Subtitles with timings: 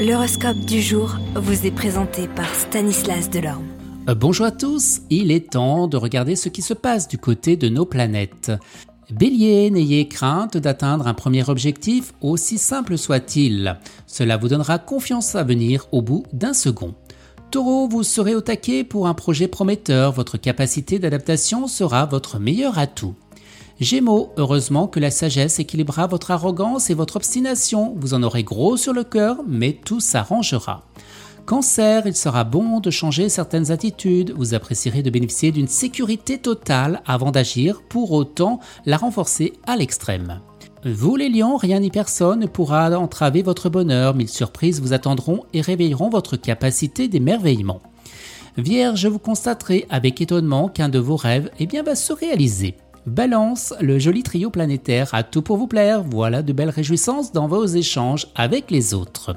[0.00, 3.66] L'horoscope du jour vous est présenté par Stanislas Delorme.
[4.08, 7.58] Euh, bonjour à tous, il est temps de regarder ce qui se passe du côté
[7.58, 8.50] de nos planètes.
[9.10, 13.76] Bélier, n'ayez crainte d'atteindre un premier objectif, aussi simple soit-il.
[14.06, 16.94] Cela vous donnera confiance à venir au bout d'un second.
[17.50, 22.78] Taureau, vous serez au taquet pour un projet prometteur, votre capacité d'adaptation sera votre meilleur
[22.78, 23.16] atout.
[23.80, 27.94] Gémeaux, heureusement que la sagesse équilibrera votre arrogance et votre obstination.
[27.96, 30.84] Vous en aurez gros sur le cœur, mais tout s'arrangera.
[31.46, 34.34] Cancer, il sera bon de changer certaines attitudes.
[34.36, 40.40] Vous apprécierez de bénéficier d'une sécurité totale avant d'agir, pour autant la renforcer à l'extrême.
[40.84, 44.14] Vous les lions, rien ni personne ne pourra entraver votre bonheur.
[44.14, 47.80] Mille surprises vous attendront et réveilleront votre capacité d'émerveillement.
[48.58, 52.76] Vierge, vous constaterez avec étonnement qu'un de vos rêves eh bien, va se réaliser.
[53.06, 57.48] Balance, le joli trio planétaire a tout pour vous plaire, voilà de belles réjouissances dans
[57.48, 59.36] vos échanges avec les autres.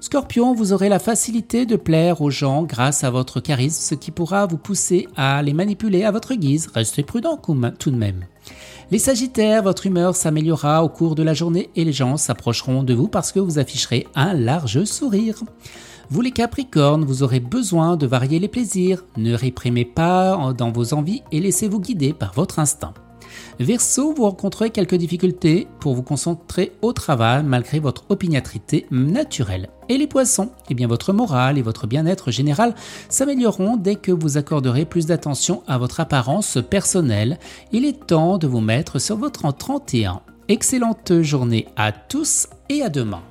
[0.00, 4.10] Scorpion, vous aurez la facilité de plaire aux gens grâce à votre charisme, ce qui
[4.10, 6.68] pourra vous pousser à les manipuler à votre guise.
[6.74, 8.24] Restez prudent tout de même.
[8.90, 12.94] Les Sagittaires, votre humeur s'améliorera au cours de la journée et les gens s'approcheront de
[12.94, 15.42] vous parce que vous afficherez un large sourire.
[16.08, 19.04] Vous les Capricornes, vous aurez besoin de varier les plaisirs.
[19.16, 22.94] Ne réprimez pas dans vos envies et laissez-vous guider par votre instinct.
[23.58, 29.68] Verseau, vous rencontrez quelques difficultés pour vous concentrer au travail malgré votre opiniâtrité naturelle.
[29.88, 32.76] Et les poissons, eh bien votre morale et votre bien-être général
[33.08, 37.38] s'amélioreront dès que vous accorderez plus d'attention à votre apparence personnelle.
[37.72, 40.20] Il est temps de vous mettre sur votre 31.
[40.48, 43.22] Excellente journée à tous et à demain.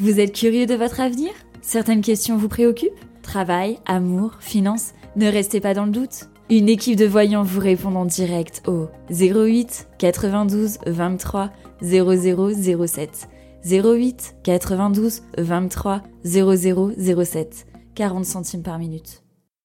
[0.00, 1.30] Vous êtes curieux de votre avenir?
[1.66, 6.28] Certaines questions vous préoccupent Travail, amour, finances Ne restez pas dans le doute.
[6.48, 11.50] Une équipe de voyants vous répond en direct au 08 92 23
[11.82, 13.28] 0007.
[13.68, 17.66] 08 92 23 0007.
[17.96, 19.25] 40 centimes par minute.